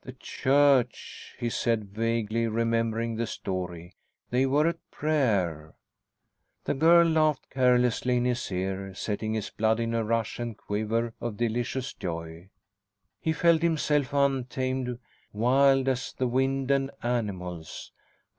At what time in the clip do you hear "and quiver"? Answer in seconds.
10.38-11.12